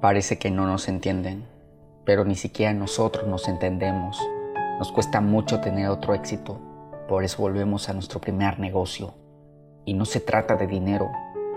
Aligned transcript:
Parece 0.00 0.38
que 0.38 0.52
no 0.52 0.64
nos 0.64 0.86
entienden, 0.86 1.44
pero 2.04 2.24
ni 2.24 2.36
siquiera 2.36 2.72
nosotros 2.72 3.26
nos 3.26 3.48
entendemos. 3.48 4.16
Nos 4.78 4.92
cuesta 4.92 5.20
mucho 5.20 5.60
tener 5.60 5.88
otro 5.88 6.14
éxito, 6.14 6.60
por 7.08 7.24
eso 7.24 7.42
volvemos 7.42 7.88
a 7.88 7.94
nuestro 7.94 8.20
primer 8.20 8.60
negocio. 8.60 9.14
Y 9.84 9.94
no 9.94 10.04
se 10.04 10.20
trata 10.20 10.54
de 10.54 10.68
dinero, 10.68 11.10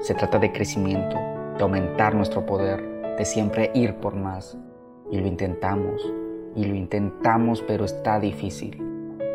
se 0.00 0.14
trata 0.14 0.38
de 0.38 0.52
crecimiento, 0.52 1.16
de 1.16 1.62
aumentar 1.64 2.14
nuestro 2.14 2.46
poder, 2.46 3.16
de 3.16 3.24
siempre 3.24 3.72
ir 3.74 3.96
por 3.96 4.14
más. 4.14 4.56
Y 5.10 5.18
lo 5.18 5.26
intentamos, 5.26 6.00
y 6.54 6.64
lo 6.64 6.76
intentamos, 6.76 7.62
pero 7.62 7.84
está 7.84 8.20
difícil. 8.20 8.80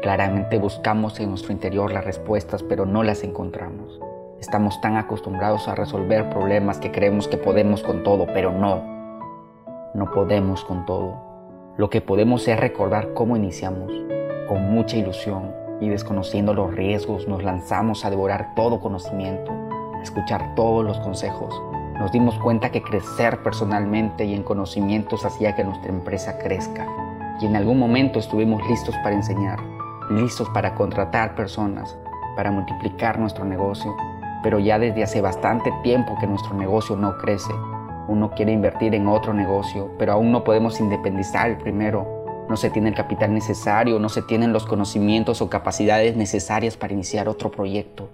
Claramente 0.01 0.57
buscamos 0.59 1.19
en 1.19 1.29
nuestro 1.29 1.51
interior 1.51 1.91
las 1.91 2.05
respuestas, 2.05 2.63
pero 2.63 2.85
no 2.85 3.03
las 3.03 3.25
encontramos. 3.25 3.99
Estamos 4.39 4.79
tan 4.79 4.95
acostumbrados 4.95 5.67
a 5.67 5.75
resolver 5.75 6.29
problemas 6.29 6.77
que 6.79 6.91
creemos 6.91 7.27
que 7.27 7.37
podemos 7.37 7.83
con 7.83 8.03
todo, 8.03 8.27
pero 8.27 8.53
no. 8.53 8.92
No 9.93 10.09
podemos 10.09 10.65
con 10.65 10.87
todo. 10.87 11.13
Lo 11.77 11.91
que 11.91 12.01
podemos 12.01 12.47
es 12.47 12.59
recordar 12.59 13.13
cómo 13.13 13.37
iniciamos. 13.37 13.91
Con 14.47 14.73
mucha 14.73 14.97
ilusión 14.97 15.53
y 15.81 15.87
desconociendo 15.87 16.55
los 16.55 16.73
riesgos 16.73 17.27
nos 17.27 17.43
lanzamos 17.43 18.03
a 18.03 18.09
devorar 18.09 18.55
todo 18.55 18.79
conocimiento, 18.79 19.51
a 19.51 20.01
escuchar 20.01 20.55
todos 20.55 20.83
los 20.83 20.99
consejos. 21.01 21.53
Nos 21.99 22.11
dimos 22.11 22.33
cuenta 22.39 22.71
que 22.71 22.81
crecer 22.81 23.43
personalmente 23.43 24.25
y 24.25 24.33
en 24.33 24.41
conocimientos 24.41 25.25
hacía 25.25 25.55
que 25.55 25.63
nuestra 25.63 25.91
empresa 25.91 26.39
crezca. 26.39 26.87
Y 27.39 27.45
en 27.45 27.55
algún 27.55 27.77
momento 27.77 28.17
estuvimos 28.17 28.67
listos 28.67 28.95
para 29.03 29.13
enseñar, 29.13 29.59
listos 30.09 30.49
para 30.55 30.73
contratar 30.73 31.35
personas, 31.35 31.95
para 32.35 32.49
multiplicar 32.49 33.19
nuestro 33.19 33.45
negocio. 33.45 33.95
Pero 34.41 34.57
ya 34.57 34.79
desde 34.79 35.03
hace 35.03 35.21
bastante 35.21 35.71
tiempo 35.83 36.17
que 36.19 36.25
nuestro 36.25 36.55
negocio 36.55 36.95
no 36.95 37.15
crece 37.19 37.53
uno 38.07 38.31
quiere 38.31 38.51
invertir 38.51 38.95
en 38.95 39.07
otro 39.07 39.33
negocio, 39.33 39.91
pero 39.97 40.13
aún 40.13 40.31
no 40.31 40.43
podemos 40.43 40.79
independizar 40.79 41.49
el 41.49 41.57
primero. 41.57 42.45
No 42.49 42.57
se 42.57 42.69
tiene 42.69 42.89
el 42.89 42.95
capital 42.95 43.33
necesario, 43.33 43.99
no 43.99 44.09
se 44.09 44.21
tienen 44.21 44.51
los 44.51 44.65
conocimientos 44.65 45.41
o 45.41 45.49
capacidades 45.49 46.17
necesarias 46.17 46.75
para 46.75 46.93
iniciar 46.93 47.29
otro 47.29 47.49
proyecto. 47.49 48.09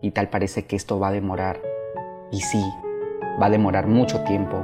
Y 0.00 0.12
tal 0.12 0.28
parece 0.28 0.64
que 0.64 0.76
esto 0.76 0.98
va 0.98 1.08
a 1.08 1.12
demorar. 1.12 1.60
Y 2.30 2.40
sí, 2.40 2.64
va 3.40 3.46
a 3.46 3.50
demorar 3.50 3.86
mucho 3.86 4.24
tiempo. 4.24 4.62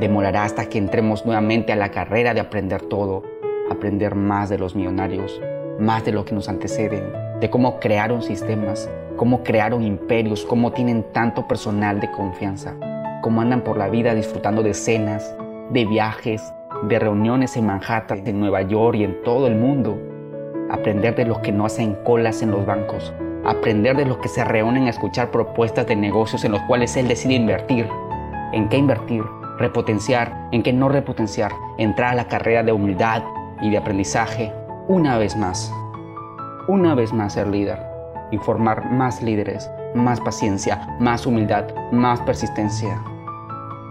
Demorará 0.00 0.44
hasta 0.44 0.66
que 0.66 0.78
entremos 0.78 1.24
nuevamente 1.24 1.72
a 1.72 1.76
la 1.76 1.90
carrera 1.90 2.34
de 2.34 2.40
aprender 2.40 2.82
todo, 2.82 3.22
aprender 3.70 4.14
más 4.14 4.48
de 4.48 4.58
los 4.58 4.74
millonarios, 4.74 5.40
más 5.78 6.04
de 6.04 6.12
lo 6.12 6.24
que 6.24 6.34
nos 6.34 6.48
anteceden, 6.48 7.12
de 7.40 7.50
cómo 7.50 7.78
crearon 7.78 8.22
sistemas, 8.22 8.90
cómo 9.16 9.42
crearon 9.42 9.82
imperios, 9.82 10.44
cómo 10.44 10.72
tienen 10.72 11.04
tanto 11.12 11.46
personal 11.46 12.00
de 12.00 12.10
confianza 12.10 12.74
cómo 13.20 13.40
andan 13.40 13.62
por 13.62 13.76
la 13.76 13.88
vida 13.88 14.14
disfrutando 14.14 14.62
de 14.62 14.74
cenas, 14.74 15.34
de 15.70 15.84
viajes, 15.84 16.52
de 16.84 16.98
reuniones 16.98 17.56
en 17.56 17.66
Manhattan, 17.66 18.26
en 18.26 18.40
Nueva 18.40 18.62
York 18.62 18.96
y 18.96 19.04
en 19.04 19.22
todo 19.22 19.46
el 19.46 19.56
mundo. 19.56 19.98
Aprender 20.70 21.16
de 21.16 21.24
los 21.24 21.38
que 21.40 21.52
no 21.52 21.66
hacen 21.66 21.94
colas 22.04 22.42
en 22.42 22.50
los 22.50 22.64
bancos. 22.64 23.12
Aprender 23.44 23.96
de 23.96 24.04
los 24.04 24.18
que 24.18 24.28
se 24.28 24.44
reúnen 24.44 24.86
a 24.86 24.90
escuchar 24.90 25.30
propuestas 25.30 25.86
de 25.86 25.96
negocios 25.96 26.44
en 26.44 26.52
los 26.52 26.60
cuales 26.62 26.96
él 26.96 27.08
decide 27.08 27.34
invertir. 27.34 27.88
¿En 28.52 28.68
qué 28.68 28.76
invertir? 28.76 29.22
Repotenciar. 29.58 30.48
¿En 30.52 30.62
qué 30.62 30.72
no 30.72 30.88
repotenciar? 30.88 31.52
Entrar 31.78 32.12
a 32.12 32.16
la 32.16 32.28
carrera 32.28 32.62
de 32.62 32.72
humildad 32.72 33.22
y 33.60 33.70
de 33.70 33.78
aprendizaje. 33.78 34.52
Una 34.86 35.18
vez 35.18 35.36
más. 35.36 35.72
Una 36.68 36.94
vez 36.94 37.12
más 37.12 37.32
ser 37.32 37.48
líder. 37.48 37.78
Y 38.30 38.36
formar 38.38 38.90
más 38.92 39.22
líderes 39.22 39.70
más 39.94 40.20
paciencia, 40.20 40.96
más 41.00 41.26
humildad, 41.26 41.64
más 41.92 42.20
persistencia, 42.20 43.00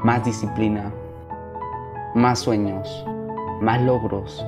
más 0.04 0.24
disciplina, 0.24 0.92
más 2.16 2.40
sueños, 2.40 3.06
más 3.62 3.82
logros, 3.82 4.46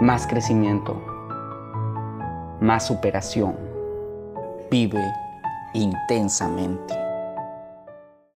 más 0.00 0.26
crecimiento, 0.26 1.00
más 2.60 2.86
superación. 2.86 3.56
Vive 4.70 5.04
intensamente. 5.74 7.01